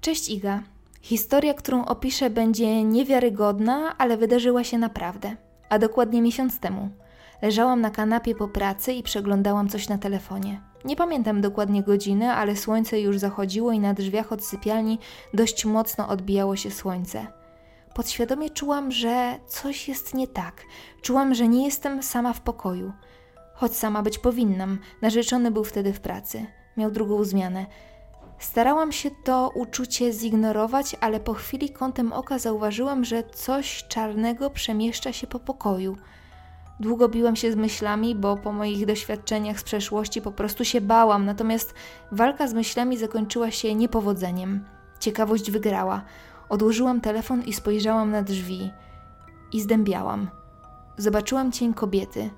Cześć 0.02 0.30
Iga. 0.30 0.64
Historia, 1.02 1.54
którą 1.54 1.86
opiszę, 1.86 2.30
będzie 2.30 2.84
niewiarygodna, 2.84 3.98
ale 3.98 4.18
wydarzyła 4.18 4.64
się 4.64 4.78
naprawdę, 4.78 5.36
a 5.70 5.80
dokładnie 5.80 6.22
miesiąc 6.22 6.60
temu. 6.60 6.90
Leżałam 7.42 7.82
na 7.82 7.90
kanapie 7.90 8.36
po 8.36 8.48
pracy 8.48 8.94
i 8.94 9.04
przeglądałam 9.04 9.70
coś 9.70 9.90
na 9.90 9.98
telefonie. 9.98 10.62
Nie 10.86 10.96
pamiętam 10.96 11.42
dokładnie 11.42 11.84
godziny, 11.84 12.32
ale 12.32 12.56
słońce 12.56 13.02
już 13.02 13.18
zachodziło 13.18 13.72
i 13.72 13.80
na 13.80 13.94
drzwiach 13.94 14.32
od 14.32 14.46
sypialni 14.46 15.00
dość 15.34 15.66
mocno 15.66 16.08
odbijało 16.08 16.56
się 16.56 16.72
słońce. 16.72 17.41
Podświadomie 17.94 18.50
czułam, 18.50 18.92
że 18.92 19.40
coś 19.48 19.88
jest 19.88 20.14
nie 20.14 20.28
tak. 20.28 20.66
Czułam, 21.02 21.36
że 21.36 21.48
nie 21.48 21.66
jestem 21.66 22.04
sama 22.04 22.34
w 22.34 22.42
pokoju. 22.42 22.94
Choć 23.54 23.76
sama 23.76 24.02
być 24.02 24.20
powinnam, 24.20 24.80
narzeczony 25.02 25.52
był 25.52 25.64
wtedy 25.64 25.94
w 25.94 26.00
pracy. 26.00 26.46
Miał 26.78 26.92
drugą 26.92 27.24
zmianę. 27.24 27.66
Starałam 28.40 28.92
się 28.92 29.12
to 29.24 29.52
uczucie 29.56 30.14
zignorować, 30.14 30.96
ale 31.02 31.20
po 31.20 31.34
chwili 31.34 31.70
kątem 31.70 32.14
oka 32.14 32.40
zauważyłam, 32.40 33.06
że 33.06 33.24
coś 33.24 33.84
czarnego 33.88 34.50
przemieszcza 34.50 35.14
się 35.14 35.28
po 35.28 35.40
pokoju. 35.40 35.98
Długo 36.80 37.10
biłam 37.10 37.36
się 37.36 37.52
z 37.52 37.56
myślami, 37.56 38.16
bo 38.16 38.38
po 38.38 38.52
moich 38.52 38.86
doświadczeniach 38.86 39.60
z 39.60 39.64
przeszłości 39.64 40.22
po 40.22 40.32
prostu 40.32 40.66
się 40.66 40.82
bałam, 40.82 41.26
natomiast 41.26 41.74
walka 42.12 42.48
z 42.48 42.54
myślami 42.54 42.98
zakończyła 42.98 43.52
się 43.52 43.76
niepowodzeniem. 43.76 44.66
Ciekawość 45.00 45.52
wygrała. 45.52 46.02
Odłożyłam 46.52 47.02
telefon 47.02 47.44
i 47.44 47.54
spojrzałam 47.54 48.12
na 48.12 48.24
drzwi. 48.24 48.72
I 49.52 49.62
zdębiałam. 49.62 50.30
Zobaczyłam 50.98 51.52
cień 51.52 51.74
kobiety. 51.74 52.30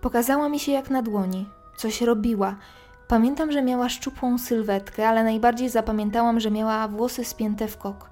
Pokazała 0.00 0.48
mi 0.48 0.60
się 0.60 0.72
jak 0.72 0.90
na 0.90 1.02
dłoni. 1.02 1.48
Coś 1.76 2.00
robiła. 2.00 2.56
Pamiętam, 3.08 3.52
że 3.52 3.62
miała 3.62 3.88
szczupłą 3.88 4.38
sylwetkę, 4.38 5.08
ale 5.08 5.24
najbardziej 5.24 5.68
zapamiętałam, 5.68 6.40
że 6.40 6.50
miała 6.50 6.88
włosy 6.88 7.24
spięte 7.24 7.68
w 7.68 7.78
kok. 7.78 8.10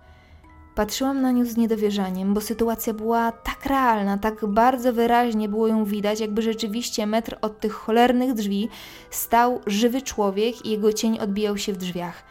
Patrzyłam 0.75 1.23
na 1.23 1.33
nią 1.33 1.45
z 1.45 1.57
niedowierzaniem, 1.57 2.35
bo 2.35 2.41
sytuacja 2.41 2.95
była 2.95 3.33
tak 3.33 3.67
realna, 3.67 4.19
tak 4.19 4.47
bardzo 4.47 4.93
wyraźnie 4.93 5.49
było 5.49 5.69
ją 5.69 5.85
widać, 5.85 6.21
jakby 6.21 6.43
rzeczywiście 6.43 7.07
metr 7.07 7.39
od 7.43 7.61
tych 7.61 7.73
cholernych 7.73 8.33
drzwi 8.33 8.69
stał 9.11 9.61
żywy 9.67 10.03
człowiek 10.03 10.67
i 10.67 10.71
jego 10.71 10.93
cień 10.93 11.19
odbijał 11.19 11.59
się 11.59 11.73
w 11.73 11.77
drzwiach. 11.77 12.23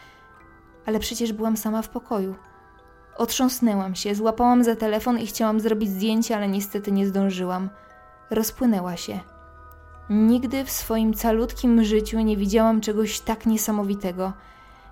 Ale 0.86 1.00
przecież 1.00 1.34
byłam 1.34 1.58
sama 1.58 1.82
w 1.82 1.90
pokoju. 1.90 2.36
Otrząsnęłam 3.20 3.96
się, 3.96 4.16
złapałam 4.16 4.64
za 4.64 4.76
telefon 4.76 5.20
i 5.20 5.28
chciałam 5.28 5.60
zrobić 5.60 5.90
zdjęcie, 5.90 6.36
ale 6.36 6.48
niestety 6.48 6.92
nie 6.92 7.08
zdążyłam. 7.08 7.70
Rozpłynęła 8.30 8.98
się. 8.98 9.20
Nigdy 10.10 10.66
w 10.66 10.72
swoim 10.72 11.14
calutkim 11.14 11.84
życiu 11.84 12.20
nie 12.20 12.38
widziałam 12.38 12.82
czegoś 12.82 13.20
tak 13.20 13.46
niesamowitego. 13.46 14.34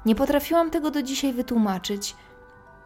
Nie 0.06 0.16
potrafiłam 0.16 0.70
tego 0.70 0.92
do 0.92 1.04
dzisiaj 1.04 1.34
wytłumaczyć. 1.34 2.16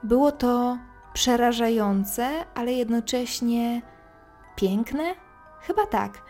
Było 0.03 0.31
to 0.31 0.77
przerażające, 1.13 2.29
ale 2.55 2.73
jednocześnie 2.73 3.81
piękne? 4.55 5.15
Chyba 5.61 5.85
tak. 5.85 6.21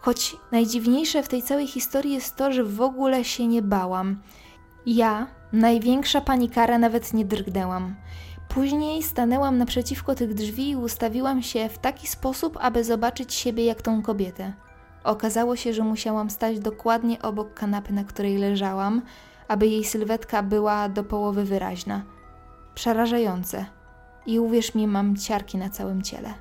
Choć 0.00 0.36
najdziwniejsze 0.52 1.22
w 1.22 1.28
tej 1.28 1.42
całej 1.42 1.66
historii 1.66 2.14
jest 2.14 2.36
to, 2.36 2.52
że 2.52 2.64
w 2.64 2.80
ogóle 2.80 3.24
się 3.24 3.46
nie 3.46 3.62
bałam. 3.62 4.22
Ja, 4.86 5.26
największa 5.52 6.20
panikara, 6.20 6.78
nawet 6.78 7.14
nie 7.14 7.24
drgnęłam. 7.24 7.94
Później 8.54 9.02
stanęłam 9.02 9.58
naprzeciwko 9.58 10.14
tych 10.14 10.34
drzwi 10.34 10.70
i 10.70 10.76
ustawiłam 10.76 11.42
się 11.42 11.68
w 11.68 11.78
taki 11.78 12.06
sposób, 12.06 12.58
aby 12.60 12.84
zobaczyć 12.84 13.34
siebie 13.34 13.64
jak 13.64 13.82
tą 13.82 14.02
kobietę. 14.02 14.52
Okazało 15.04 15.56
się, 15.56 15.72
że 15.72 15.84
musiałam 15.84 16.30
stać 16.30 16.58
dokładnie 16.58 17.22
obok 17.22 17.54
kanapy, 17.54 17.92
na 17.92 18.04
której 18.04 18.38
leżałam, 18.38 19.02
aby 19.48 19.66
jej 19.66 19.84
sylwetka 19.84 20.42
była 20.42 20.88
do 20.88 21.04
połowy 21.04 21.44
wyraźna. 21.44 22.02
Przerażające. 22.74 23.66
I 24.26 24.38
uwierz 24.38 24.74
mi, 24.74 24.86
mam 24.86 25.16
ciarki 25.16 25.58
na 25.58 25.70
całym 25.70 26.02
ciele. 26.02 26.34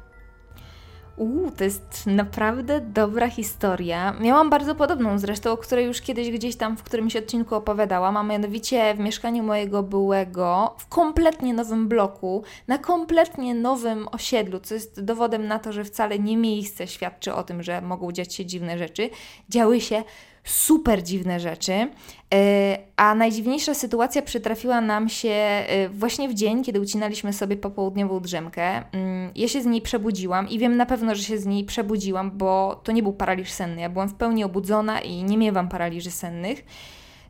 Uuu, 1.19 1.51
to 1.51 1.63
jest 1.63 2.05
naprawdę 2.05 2.81
dobra 2.81 3.29
historia. 3.29 4.13
Miałam 4.19 4.49
bardzo 4.49 4.75
podobną 4.75 5.19
zresztą, 5.19 5.51
o 5.51 5.57
której 5.57 5.85
już 5.85 6.01
kiedyś 6.01 6.31
gdzieś 6.31 6.55
tam 6.55 6.77
w 6.77 6.83
którymś 6.83 7.15
odcinku 7.15 7.55
opowiadałam, 7.55 8.17
a 8.17 8.23
mianowicie 8.23 8.93
w 8.95 8.99
mieszkaniu 8.99 9.43
mojego 9.43 9.83
byłego, 9.83 10.75
w 10.77 10.87
kompletnie 10.87 11.53
nowym 11.53 11.87
bloku, 11.87 12.43
na 12.67 12.77
kompletnie 12.77 13.55
nowym 13.55 14.07
osiedlu, 14.11 14.59
co 14.59 14.73
jest 14.73 15.03
dowodem 15.03 15.47
na 15.47 15.59
to, 15.59 15.73
że 15.73 15.83
wcale 15.83 16.19
nie 16.19 16.37
miejsce 16.37 16.87
świadczy 16.87 17.33
o 17.33 17.43
tym, 17.43 17.63
że 17.63 17.81
mogą 17.81 18.11
dziać 18.11 18.33
się 18.33 18.45
dziwne 18.45 18.77
rzeczy. 18.77 19.09
Działy 19.49 19.81
się 19.81 20.03
super 20.43 21.03
dziwne 21.03 21.39
rzeczy. 21.39 21.87
E, 22.33 22.77
a 22.95 23.15
najdziwniejsza 23.15 23.73
sytuacja 23.73 24.21
przytrafiła 24.21 24.81
nam 24.81 25.09
się 25.09 25.29
e, 25.29 25.89
właśnie 25.89 26.29
w 26.29 26.33
dzień, 26.33 26.63
kiedy 26.63 26.81
ucinaliśmy 26.81 27.33
sobie 27.33 27.57
popołudniową 27.57 28.19
drzemkę. 28.19 28.83
Mm, 28.91 29.31
ja 29.35 29.47
się 29.47 29.61
z 29.61 29.65
niej 29.65 29.81
przebudziłam 29.81 30.49
i 30.49 30.59
wiem 30.59 30.77
na 30.77 30.85
pewno, 30.85 31.15
że 31.15 31.23
się 31.23 31.37
z 31.37 31.45
niej 31.45 31.63
przebudziłam, 31.63 32.31
bo 32.31 32.81
to 32.83 32.91
nie 32.91 33.03
był 33.03 33.13
paraliż 33.13 33.51
senny. 33.51 33.81
Ja 33.81 33.89
byłam 33.89 34.09
w 34.09 34.13
pełni 34.13 34.43
obudzona 34.43 35.01
i 35.01 35.23
nie 35.23 35.37
miewam 35.37 35.69
paraliży 35.69 36.11
sennych. 36.11 36.65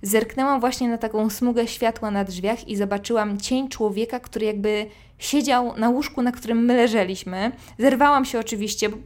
Zerknęłam 0.02 0.60
właśnie 0.60 0.90
na 0.90 0.98
taką 0.98 1.30
smugę 1.30 1.68
światła 1.68 2.12
na 2.12 2.24
drzwiach 2.24 2.68
i 2.68 2.76
zobaczyłam 2.76 3.38
cień 3.38 3.70
człowieka, 3.70 4.20
który 4.20 4.46
jakby 4.46 4.86
siedział 5.20 5.78
na 5.78 5.90
łóżku, 5.90 6.22
na 6.22 6.32
którym 6.32 6.66
my 6.66 6.76
leżeliśmy. 6.76 7.52
Zerwałam 7.80 8.26
się 8.26 8.40
oczywiście, 8.40 8.90
bo 8.90 8.98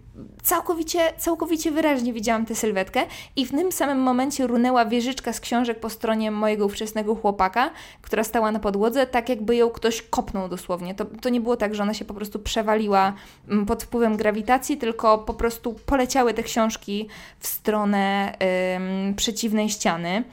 całkowicie, 0.44 1.00
całkowicie 1.18 1.72
wyraźnie 1.72 2.14
widziałam 2.14 2.46
tę 2.46 2.56
sylwetkę 2.56 3.06
i 3.36 3.46
w 3.46 3.52
tym 3.52 3.72
samym 3.72 3.98
momencie 3.98 4.48
runęła 4.48 4.86
wieżyczka 4.86 5.34
z 5.34 5.40
książek 5.40 5.80
po 5.80 5.90
stronie 5.90 6.32
mojego 6.32 6.66
ówczesnego 6.66 7.16
chłopaka, 7.16 7.70
która 8.02 8.24
stała 8.24 8.52
na 8.52 8.60
podłodze, 8.60 9.08
tak 9.08 9.30
jakby 9.30 9.56
ją 9.56 9.70
ktoś 9.70 10.02
kopnął 10.02 10.50
dosłownie. 10.50 10.96
To, 10.96 11.06
to 11.06 11.30
nie 11.30 11.42
było 11.42 11.58
tak, 11.58 11.76
że 11.76 11.84
ona 11.84 11.94
się 11.94 12.06
po 12.06 12.14
prostu 12.14 12.40
przewaliła 12.40 13.14
mm, 13.50 13.66
pod 13.66 13.84
wpływem 13.84 14.18
grawitacji, 14.18 14.78
tylko 14.78 15.18
po 15.18 15.34
prostu 15.34 15.74
poleciały 15.86 16.34
te 16.34 16.44
książki 16.44 17.08
w 17.40 17.48
stronę 17.48 18.34
ym, 18.76 19.16
przeciwnej 19.16 19.70
ściany. 19.70 20.24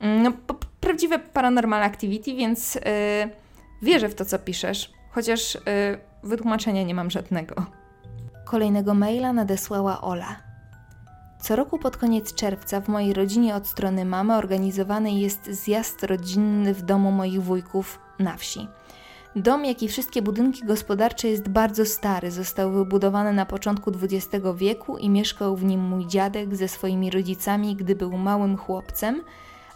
Mm, 0.00 0.22
no, 0.22 0.32
prawdziwe 0.80 1.18
paranormal 1.18 1.82
activity, 1.82 2.34
więc 2.34 2.74
yy, 2.74 2.80
wierzę 3.82 4.08
w 4.08 4.14
to, 4.14 4.24
co 4.24 4.38
piszesz 4.38 4.98
chociaż 5.10 5.54
y, 5.54 5.60
wytłumaczenia 6.22 6.82
nie 6.82 6.94
mam 6.94 7.10
żadnego. 7.10 7.54
Kolejnego 8.44 8.94
maila 8.94 9.32
nadesłała 9.32 10.00
Ola. 10.00 10.36
Co 11.40 11.56
roku 11.56 11.78
pod 11.78 11.96
koniec 11.96 12.34
czerwca 12.34 12.80
w 12.80 12.88
mojej 12.88 13.12
rodzinie 13.12 13.54
od 13.54 13.66
strony 13.66 14.04
mamy 14.04 14.36
organizowany 14.36 15.12
jest 15.12 15.46
zjazd 15.46 16.02
rodzinny 16.02 16.74
w 16.74 16.82
domu 16.82 17.12
moich 17.12 17.42
wujków 17.42 17.98
na 18.18 18.36
wsi. 18.36 18.68
Dom, 19.36 19.64
jak 19.64 19.82
i 19.82 19.88
wszystkie 19.88 20.22
budynki 20.22 20.64
gospodarcze 20.64 21.28
jest 21.28 21.48
bardzo 21.48 21.86
stary, 21.86 22.30
został 22.30 22.72
wybudowany 22.72 23.32
na 23.32 23.46
początku 23.46 23.92
XX 24.02 24.46
wieku 24.56 24.98
i 24.98 25.10
mieszkał 25.10 25.56
w 25.56 25.64
nim 25.64 25.80
mój 25.80 26.06
dziadek 26.06 26.56
ze 26.56 26.68
swoimi 26.68 27.10
rodzicami, 27.10 27.76
gdy 27.76 27.94
był 27.94 28.18
małym 28.18 28.56
chłopcem– 28.56 29.22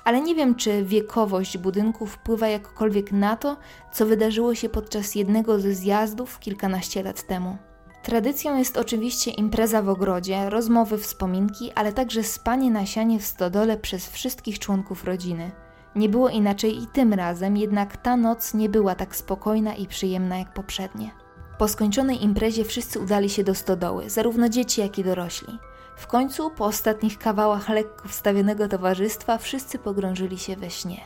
ale 0.05 0.21
nie 0.21 0.35
wiem, 0.35 0.55
czy 0.55 0.85
wiekowość 0.85 1.59
budynku 1.59 2.07
wpływa 2.07 2.49
jakkolwiek 2.49 3.13
na 3.13 3.37
to, 3.37 3.57
co 3.93 4.07
wydarzyło 4.07 4.55
się 4.55 4.69
podczas 4.69 5.15
jednego 5.15 5.61
ze 5.61 5.75
zjazdów 5.75 6.39
kilkanaście 6.39 7.03
lat 7.03 7.27
temu. 7.27 7.57
Tradycją 8.03 8.59
jest 8.59 8.77
oczywiście 8.77 9.31
impreza 9.31 9.83
w 9.83 9.89
ogrodzie, 9.89 10.51
rozmowy, 10.51 10.99
wspominki, 10.99 11.73
ale 11.75 11.93
także 11.93 12.23
spanie 12.23 12.71
na 12.71 12.87
sianie 12.87 13.19
w 13.19 13.27
stodole 13.27 13.77
przez 13.77 14.11
wszystkich 14.11 14.59
członków 14.59 15.05
rodziny. 15.05 15.51
Nie 15.97 16.09
było 16.09 16.29
inaczej 16.29 16.83
i 16.83 16.87
tym 16.87 17.13
razem, 17.13 17.57
jednak 17.57 17.97
ta 17.97 18.17
noc 18.17 18.55
nie 18.55 18.69
była 18.69 18.95
tak 18.95 19.17
spokojna 19.17 19.75
i 19.75 19.87
przyjemna 19.87 20.39
jak 20.39 20.55
poprzednie. 20.55 21.11
Po 21.59 21.69
skończonej 21.69 22.25
imprezie 22.25 22.65
wszyscy 22.65 23.01
udali 23.01 23.31
się 23.31 23.45
do 23.45 23.55
stodoły, 23.55 24.11
zarówno 24.11 24.49
dzieci, 24.49 24.81
jak 24.81 24.99
i 24.99 25.05
dorośli. 25.05 25.59
W 25.97 26.07
końcu, 26.07 26.51
po 26.51 26.65
ostatnich 26.65 27.19
kawałach 27.19 27.69
lekko 27.69 28.09
wstawionego 28.09 28.69
towarzystwa, 28.69 29.39
wszyscy 29.39 29.79
pogrążyli 29.79 30.39
się 30.39 30.57
we 30.57 30.71
śnie. 30.71 31.01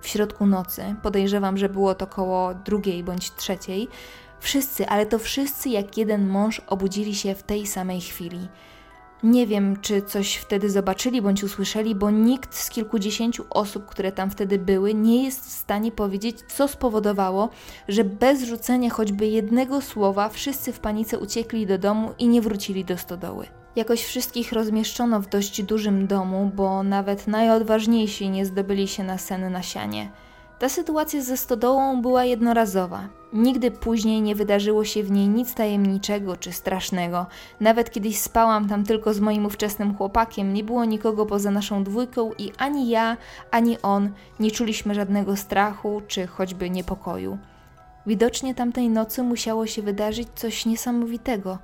W 0.00 0.08
środku 0.08 0.46
nocy, 0.46 0.94
podejrzewam, 1.02 1.58
że 1.58 1.68
było 1.68 1.94
to 1.94 2.06
koło 2.06 2.54
drugiej 2.54 3.04
bądź 3.04 3.34
trzeciej, 3.34 3.88
wszyscy, 4.40 4.88
ale 4.88 5.06
to 5.06 5.18
wszyscy 5.18 5.68
jak 5.68 5.96
jeden 5.96 6.28
mąż 6.28 6.60
obudzili 6.66 7.14
się 7.14 7.34
w 7.34 7.42
tej 7.42 7.66
samej 7.66 8.00
chwili. 8.00 8.48
Nie 9.22 9.46
wiem, 9.46 9.80
czy 9.80 10.02
coś 10.02 10.36
wtedy 10.36 10.70
zobaczyli 10.70 11.22
bądź 11.22 11.44
usłyszeli, 11.44 11.94
bo 11.94 12.10
nikt 12.10 12.54
z 12.54 12.70
kilkudziesięciu 12.70 13.44
osób, 13.50 13.86
które 13.86 14.12
tam 14.12 14.30
wtedy 14.30 14.58
były, 14.58 14.94
nie 14.94 15.24
jest 15.24 15.46
w 15.46 15.50
stanie 15.50 15.92
powiedzieć, 15.92 16.38
co 16.48 16.68
spowodowało, 16.68 17.48
że 17.88 18.04
bez 18.04 18.42
rzucenia 18.42 18.90
choćby 18.90 19.26
jednego 19.26 19.80
słowa 19.80 20.28
wszyscy 20.28 20.72
w 20.72 20.80
panice 20.80 21.18
uciekli 21.18 21.66
do 21.66 21.78
domu 21.78 22.14
i 22.18 22.28
nie 22.28 22.40
wrócili 22.40 22.84
do 22.84 22.98
stodoły. 22.98 23.59
Jakoś 23.76 24.04
wszystkich 24.04 24.52
rozmieszczono 24.52 25.20
w 25.20 25.28
dość 25.28 25.62
dużym 25.62 26.06
domu, 26.06 26.50
bo 26.54 26.82
nawet 26.82 27.26
najodważniejsi 27.28 28.30
nie 28.30 28.46
zdobyli 28.46 28.88
się 28.88 29.04
na 29.04 29.18
sen 29.18 29.52
na 29.52 29.62
sianie. 29.62 30.10
Ta 30.58 30.68
sytuacja 30.68 31.22
ze 31.22 31.36
stodołą 31.36 32.02
była 32.02 32.24
jednorazowa. 32.24 33.08
Nigdy 33.32 33.70
później 33.70 34.22
nie 34.22 34.34
wydarzyło 34.34 34.84
się 34.84 35.02
w 35.02 35.10
niej 35.10 35.28
nic 35.28 35.54
tajemniczego 35.54 36.36
czy 36.36 36.52
strasznego. 36.52 37.26
Nawet 37.60 37.90
kiedyś 37.90 38.18
spałam 38.18 38.68
tam 38.68 38.84
tylko 38.84 39.14
z 39.14 39.20
moim 39.20 39.46
ówczesnym 39.46 39.94
chłopakiem, 39.94 40.54
nie 40.54 40.64
było 40.64 40.84
nikogo 40.84 41.26
poza 41.26 41.50
naszą 41.50 41.84
dwójką 41.84 42.30
i 42.38 42.52
ani 42.58 42.88
ja, 42.88 43.16
ani 43.50 43.82
on 43.82 44.10
nie 44.40 44.50
czuliśmy 44.50 44.94
żadnego 44.94 45.36
strachu 45.36 46.02
czy 46.08 46.26
choćby 46.26 46.70
niepokoju. 46.70 47.38
Widocznie 48.06 48.54
tamtej 48.54 48.88
nocy 48.88 49.22
musiało 49.22 49.66
się 49.66 49.82
wydarzyć 49.82 50.28
coś 50.34 50.66
niesamowitego– 50.66 51.58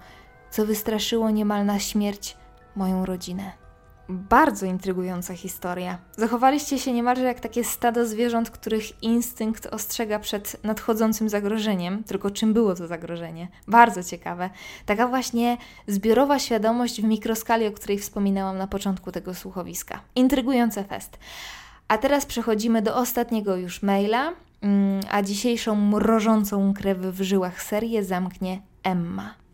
co 0.57 0.67
wystraszyło 0.67 1.31
niemal 1.31 1.67
na 1.67 1.79
śmierć 1.79 2.37
moją 2.77 3.07
rodzinę. 3.07 3.53
Bardzo 4.09 4.67
intrygująca 4.67 5.35
historia. 5.35 5.99
Zachowaliście 6.17 6.79
się 6.79 6.93
niemalże 6.93 7.23
jak 7.23 7.41
takie 7.41 7.65
stado 7.65 8.07
zwierząt, 8.07 8.51
których 8.51 9.03
instynkt 9.03 9.67
ostrzega 9.67 10.19
przed 10.19 10.65
nadchodzącym 10.65 11.29
zagrożeniem, 11.29 12.05
tylko 12.05 12.31
czym 12.31 12.53
było 12.53 12.75
to 12.75 12.87
zagrożenie. 12.87 13.49
Bardzo 13.69 14.05
ciekawe. 14.05 14.51
Taka 14.87 15.09
właśnie 15.09 15.57
zbiorowa 15.87 16.39
świadomość 16.39 17.01
w 17.01 17.05
mikroskali, 17.05 17.67
o 17.67 17.73
której 17.73 17.99
wspominałam 17.99 18.59
na 18.59 18.67
początku 18.67 19.13
tego 19.13 19.35
słuchowiska. 19.35 20.01
Intrygujące 20.15 20.85
fest. 20.85 21.19
A 21.89 21.99
teraz 21.99 22.27
przechodzimy 22.27 22.83
do 22.83 22.97
ostatniego 22.97 23.57
już 23.57 23.83
maila, 23.83 24.33
mm, 24.63 25.01
a 25.11 25.23
dzisiejszą 25.23 25.75
mrożącą 25.75 26.75
krew 26.75 26.99
w 26.99 27.23
żyłach 27.23 27.63
serię 27.63 28.05
zamknie 28.05 28.61
Emma. 28.83 29.46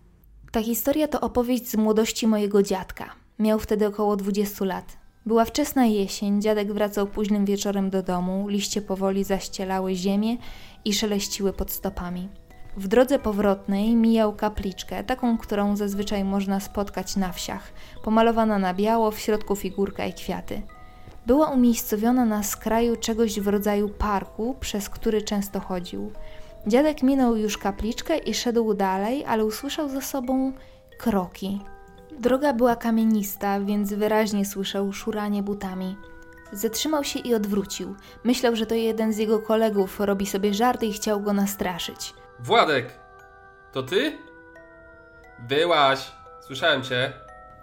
Ta 0.53 0.63
historia 0.63 1.09
to 1.09 1.21
opowieść 1.21 1.69
z 1.69 1.77
młodości 1.77 2.27
mojego 2.27 2.63
dziadka. 2.63 3.05
Miał 3.39 3.59
wtedy 3.59 3.87
około 3.87 4.17
20 4.17 4.65
lat. 4.65 4.85
Była 5.27 5.45
wczesna 5.45 5.87
jesień, 5.87 6.43
dziadek 6.43 6.73
wracał 6.73 7.07
późnym 7.07 7.45
wieczorem 7.45 7.91
do 7.91 8.03
domu, 8.03 8.49
liście 8.49 8.83
powoli 8.83 9.25
zaścielały 9.25 9.95
ziemię 9.95 10.37
i 10.85 10.95
szeleściły 10.95 11.53
pod 11.53 11.71
stopami. 11.71 12.29
W 12.77 12.89
drodze 12.89 13.19
powrotnej 13.19 13.97
mijał 13.97 14.33
kapliczkę, 14.33 15.05
taką, 15.05 15.39
którą 15.39 15.77
zazwyczaj 15.77 16.25
można 16.25 16.61
spotkać 16.61 17.17
na 17.17 17.33
wsiach, 17.33 17.73
pomalowana 18.05 18.59
na 18.59 18.75
biało, 18.75 19.11
w 19.11 19.19
środku 19.19 19.57
figurka 19.57 20.07
i 20.07 20.13
kwiaty. 20.13 20.63
Była 21.27 21.51
umiejscowiona 21.51 22.25
na 22.25 22.43
skraju 22.43 22.97
czegoś 22.97 23.41
w 23.41 23.49
rodzaju 23.49 23.89
parku, 23.89 24.57
przez 24.61 24.89
który 24.89 25.23
często 25.23 25.61
chodził. 25.61 26.13
Dziadek 26.67 27.03
minął 27.03 27.37
już 27.37 27.59
kapliczkę 27.59 28.19
i 28.19 28.35
szedł 28.35 28.75
dalej, 28.75 29.25
ale 29.25 29.45
usłyszał 29.45 29.89
za 29.89 30.01
sobą 30.01 30.53
kroki. 30.99 31.61
Droga 32.19 32.53
była 32.53 32.77
kamienista, 32.77 33.61
więc 33.61 33.93
wyraźnie 33.93 34.45
słyszał 34.47 34.93
szuranie 34.93 35.43
butami. 35.43 35.97
Zatrzymał 36.53 37.05
się 37.05 37.19
i 37.19 37.35
odwrócił. 37.35 37.97
Myślał, 38.25 38.57
że 38.57 38.67
to 38.67 38.75
jeden 38.75 39.13
z 39.13 39.19
jego 39.19 39.39
kolegów 39.39 40.01
robi 40.01 40.27
sobie 40.27 40.55
żarty 40.55 40.87
i 40.87 40.93
chciał 40.93 41.21
go 41.21 41.33
nastraszyć. 41.33 42.15
Władek! 42.41 42.99
To 43.73 43.83
ty? 43.83 44.19
Byłaś! 45.49 46.13
Słyszałem 46.41 46.83
cię. 46.83 47.13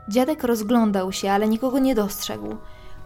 Dziadek 0.08 0.44
rozglądał 0.44 1.12
się, 1.12 1.32
ale 1.32 1.48
nikogo 1.48 1.80
nie 1.80 1.96
dostrzegł. 1.96 2.58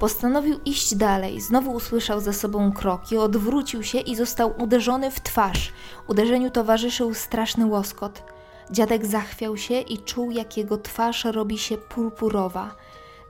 Postanowił 0.04 0.60
iść 0.66 0.96
dalej. 0.96 1.42
Znowu 1.42 1.72
usłyszał 1.72 2.20
za 2.20 2.34
sobą 2.34 2.72
kroki, 2.72 3.18
odwrócił 3.18 3.84
się 3.84 4.00
i 4.00 4.16
został 4.16 4.54
uderzony 4.62 5.12
w 5.12 5.20
twarz. 5.20 5.74
Uderzeniu 6.08 6.50
towarzyszył 6.50 7.14
straszny 7.14 7.66
łoskot. 7.66 8.24
Dziadek 8.72 9.06
zachwiał 9.06 9.58
się 9.58 9.80
i 9.80 9.98
czuł, 9.98 10.32
jak 10.32 10.58
jego 10.58 10.78
twarz 10.78 11.26
robi 11.26 11.58
się 11.58 11.78
purpurowa. 11.78 12.76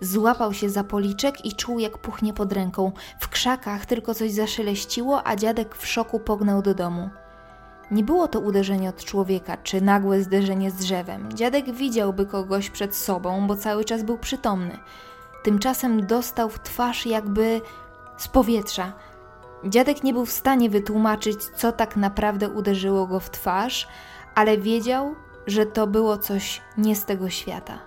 Złapał 0.01 0.53
się 0.53 0.69
za 0.69 0.83
policzek 0.83 1.45
i 1.45 1.55
czuł, 1.55 1.79
jak 1.79 1.97
puchnie 1.97 2.33
pod 2.33 2.53
ręką. 2.53 2.91
W 3.19 3.29
krzakach 3.29 3.85
tylko 3.85 4.13
coś 4.13 4.31
zaszeleściło, 4.31 5.27
a 5.27 5.35
dziadek 5.35 5.75
w 5.75 5.87
szoku 5.87 6.19
pognał 6.19 6.61
do 6.61 6.73
domu. 6.73 7.09
Nie 7.91 8.03
było 8.03 8.27
to 8.27 8.39
uderzenie 8.39 8.89
od 8.89 9.03
człowieka, 9.03 9.57
czy 9.57 9.81
nagłe 9.81 10.21
zderzenie 10.21 10.71
z 10.71 10.75
drzewem. 10.75 11.33
Dziadek 11.33 11.71
widziałby 11.71 12.25
kogoś 12.25 12.69
przed 12.69 12.95
sobą, 12.95 13.47
bo 13.47 13.55
cały 13.55 13.85
czas 13.85 14.03
był 14.03 14.17
przytomny. 14.17 14.77
Tymczasem 15.43 16.07
dostał 16.07 16.49
w 16.49 16.59
twarz 16.59 17.05
jakby 17.05 17.61
z 18.17 18.27
powietrza. 18.27 18.93
Dziadek 19.65 20.03
nie 20.03 20.13
był 20.13 20.25
w 20.25 20.31
stanie 20.31 20.69
wytłumaczyć, 20.69 21.45
co 21.45 21.71
tak 21.71 21.95
naprawdę 21.95 22.49
uderzyło 22.49 23.07
go 23.07 23.19
w 23.19 23.29
twarz, 23.29 23.87
ale 24.35 24.57
wiedział, 24.57 25.15
że 25.47 25.65
to 25.65 25.87
było 25.87 26.17
coś 26.17 26.61
nie 26.77 26.95
z 26.95 27.05
tego 27.05 27.29
świata. 27.29 27.79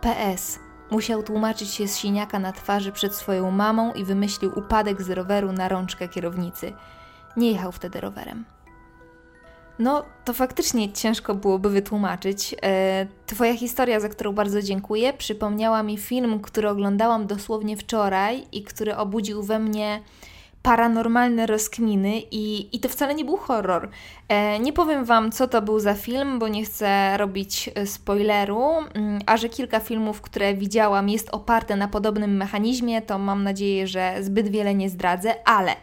PS. 0.00 0.58
Musiał 0.90 1.22
tłumaczyć 1.22 1.70
się 1.70 1.88
z 1.88 1.96
siniaka 1.96 2.38
na 2.38 2.52
twarzy 2.52 2.92
przed 2.92 3.14
swoją 3.14 3.50
mamą 3.50 3.92
i 3.92 4.04
wymyślił 4.04 4.58
upadek 4.58 5.02
z 5.02 5.10
roweru 5.10 5.52
na 5.52 5.68
rączkę 5.68 6.08
kierownicy. 6.08 6.72
Nie 7.36 7.52
jechał 7.52 7.72
wtedy 7.72 8.00
rowerem. 8.00 8.44
No, 9.78 10.04
to 10.24 10.32
faktycznie 10.32 10.92
ciężko 10.92 11.34
byłoby 11.34 11.70
wytłumaczyć. 11.70 12.54
E, 12.62 13.06
twoja 13.26 13.56
historia, 13.56 14.00
za 14.00 14.08
którą 14.08 14.32
bardzo 14.32 14.62
dziękuję, 14.62 15.12
przypomniała 15.12 15.82
mi 15.82 15.98
film, 15.98 16.40
który 16.40 16.68
oglądałam 16.68 17.26
dosłownie 17.26 17.76
wczoraj 17.76 18.44
i 18.52 18.62
który 18.62 18.96
obudził 18.96 19.42
we 19.42 19.58
mnie 19.58 20.00
paranormalne 20.62 21.46
rozkminy 21.46 22.20
i, 22.30 22.76
i 22.76 22.80
to 22.80 22.88
wcale 22.88 23.14
nie 23.14 23.24
był 23.24 23.36
horror. 23.36 23.88
E, 24.28 24.58
nie 24.58 24.72
powiem 24.72 25.04
Wam, 25.04 25.32
co 25.32 25.48
to 25.48 25.62
był 25.62 25.80
za 25.80 25.94
film, 25.94 26.38
bo 26.38 26.48
nie 26.48 26.64
chcę 26.64 27.16
robić 27.16 27.70
e, 27.74 27.86
spoileru, 27.86 28.70
mm, 28.94 29.20
a 29.26 29.36
że 29.36 29.48
kilka 29.48 29.80
filmów, 29.80 30.20
które 30.20 30.54
widziałam, 30.54 31.08
jest 31.08 31.28
oparte 31.32 31.76
na 31.76 31.88
podobnym 31.88 32.36
mechanizmie, 32.36 33.02
to 33.02 33.18
mam 33.18 33.42
nadzieję, 33.42 33.86
że 33.86 34.14
zbyt 34.20 34.48
wiele 34.48 34.74
nie 34.74 34.90
zdradzę, 34.90 35.34
ale 35.44 35.76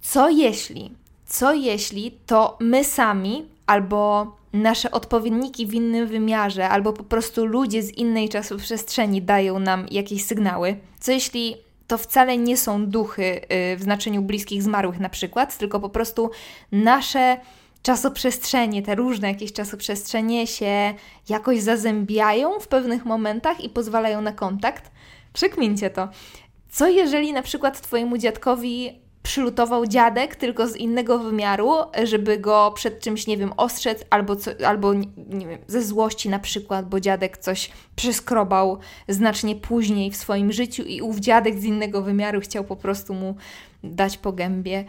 co 0.00 0.28
jeśli, 0.28 1.01
co 1.32 1.52
jeśli 1.52 2.18
to 2.26 2.56
my 2.60 2.84
sami 2.84 3.46
albo 3.66 4.26
nasze 4.52 4.90
odpowiedniki 4.90 5.66
w 5.66 5.74
innym 5.74 6.06
wymiarze, 6.06 6.68
albo 6.68 6.92
po 6.92 7.04
prostu 7.04 7.46
ludzie 7.46 7.82
z 7.82 7.90
innej 7.90 8.28
czasoprzestrzeni 8.28 9.22
dają 9.22 9.58
nam 9.58 9.86
jakieś 9.90 10.24
sygnały? 10.24 10.76
Co 11.00 11.12
jeśli 11.12 11.56
to 11.86 11.98
wcale 11.98 12.38
nie 12.38 12.56
są 12.56 12.86
duchy 12.86 13.22
y, 13.22 13.76
w 13.76 13.82
znaczeniu 13.82 14.22
bliskich 14.22 14.62
zmarłych 14.62 15.00
na 15.00 15.08
przykład, 15.08 15.58
tylko 15.58 15.80
po 15.80 15.88
prostu 15.88 16.30
nasze 16.72 17.36
czasoprzestrzenie, 17.82 18.82
te 18.82 18.94
różne 18.94 19.28
jakieś 19.28 19.52
czasoprzestrzenie 19.52 20.46
się 20.46 20.94
jakoś 21.28 21.60
zazębiają 21.60 22.60
w 22.60 22.68
pewnych 22.68 23.04
momentach 23.04 23.60
i 23.60 23.68
pozwalają 23.68 24.22
na 24.22 24.32
kontakt. 24.32 24.90
Przekmincie 25.32 25.90
to. 25.90 26.08
Co 26.70 26.88
jeżeli 26.88 27.32
na 27.32 27.42
przykład 27.42 27.80
Twojemu 27.80 28.18
dziadkowi 28.18 29.01
przylutował 29.22 29.86
dziadek, 29.86 30.36
tylko 30.36 30.66
z 30.66 30.76
innego 30.76 31.18
wymiaru, 31.18 31.72
żeby 32.04 32.38
go 32.38 32.72
przed 32.74 33.00
czymś, 33.00 33.26
nie 33.26 33.36
wiem, 33.36 33.52
ostrzec, 33.56 34.04
albo, 34.10 34.36
co, 34.36 34.50
albo 34.66 34.94
nie 35.28 35.46
wiem, 35.46 35.58
ze 35.66 35.82
złości 35.82 36.28
na 36.28 36.38
przykład, 36.38 36.88
bo 36.88 37.00
dziadek 37.00 37.38
coś 37.38 37.70
przeskrobał 37.96 38.78
znacznie 39.08 39.56
później 39.56 40.10
w 40.10 40.16
swoim 40.16 40.52
życiu 40.52 40.82
i 40.82 41.02
ów 41.02 41.18
dziadek 41.18 41.58
z 41.58 41.64
innego 41.64 42.02
wymiaru 42.02 42.40
chciał 42.40 42.64
po 42.64 42.76
prostu 42.76 43.14
mu 43.14 43.36
dać 43.84 44.18
po 44.18 44.32
gębie. 44.32 44.84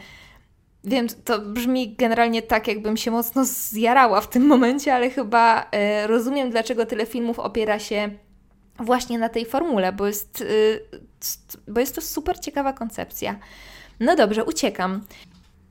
Wiem, 0.84 1.06
to 1.24 1.38
brzmi 1.38 1.94
generalnie 1.96 2.42
tak, 2.42 2.68
jakbym 2.68 2.96
się 2.96 3.10
mocno 3.10 3.44
zjarała 3.44 4.20
w 4.20 4.28
tym 4.28 4.46
momencie, 4.46 4.94
ale 4.94 5.10
chyba 5.10 5.66
e, 5.72 6.06
rozumiem, 6.06 6.50
dlaczego 6.50 6.86
tyle 6.86 7.06
filmów 7.06 7.38
opiera 7.38 7.78
się 7.78 8.10
właśnie 8.78 9.18
na 9.18 9.28
tej 9.28 9.46
formule, 9.46 9.92
bo 9.92 10.06
jest, 10.06 10.44
e, 11.66 11.72
bo 11.72 11.80
jest 11.80 11.94
to 11.94 12.00
super 12.00 12.40
ciekawa 12.40 12.72
koncepcja. 12.72 13.38
No 14.00 14.16
dobrze, 14.16 14.44
uciekam. 14.44 15.00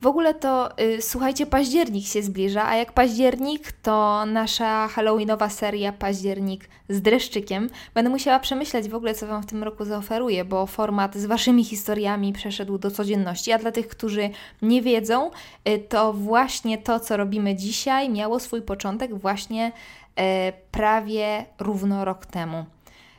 W 0.04 0.06
ogóle 0.06 0.34
to 0.34 0.78
y, 0.80 1.02
słuchajcie, 1.02 1.46
październik 1.46 2.06
się 2.06 2.22
zbliża, 2.22 2.68
a 2.68 2.76
jak 2.76 2.92
październik, 2.92 3.72
to 3.72 4.26
nasza 4.26 4.88
Halloweenowa 4.88 5.48
seria 5.48 5.92
Październik 5.92 6.68
z 6.88 7.02
dreszczykiem. 7.02 7.70
Będę 7.94 8.10
musiała 8.10 8.38
przemyśleć 8.38 8.88
w 8.88 8.94
ogóle, 8.94 9.14
co 9.14 9.26
Wam 9.26 9.42
w 9.42 9.46
tym 9.46 9.62
roku 9.62 9.84
zaoferuję, 9.84 10.44
bo 10.44 10.66
format 10.66 11.16
z 11.16 11.26
Waszymi 11.26 11.64
historiami 11.64 12.32
przeszedł 12.32 12.78
do 12.78 12.90
codzienności. 12.90 13.52
A 13.52 13.58
dla 13.58 13.72
tych, 13.72 13.88
którzy 13.88 14.30
nie 14.62 14.82
wiedzą, 14.82 15.30
y, 15.68 15.78
to 15.78 16.12
właśnie 16.12 16.78
to, 16.78 17.00
co 17.00 17.16
robimy 17.16 17.54
dzisiaj, 17.54 18.10
miało 18.10 18.40
swój 18.40 18.62
początek 18.62 19.18
właśnie 19.18 19.66
y, 19.68 20.22
prawie 20.70 21.44
równo 21.58 22.04
rok 22.04 22.26
temu. 22.26 22.64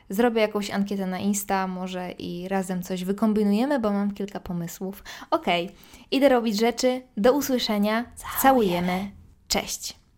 Zrobię 0.09 0.41
jakąś 0.41 0.71
ankietę 0.71 1.05
na 1.05 1.19
Insta, 1.19 1.67
może 1.67 2.11
i 2.11 2.47
razem 2.47 2.83
coś 2.83 3.03
wykombinujemy, 3.03 3.79
bo 3.79 3.91
mam 3.91 4.11
kilka 4.11 4.39
pomysłów. 4.39 5.03
Okej, 5.31 5.65
okay, 5.65 5.77
idę 6.11 6.29
robić 6.29 6.59
rzeczy. 6.59 7.01
Do 7.17 7.33
usłyszenia. 7.33 8.05
Całujemy. 8.41 9.11
Cześć. 9.47 10.04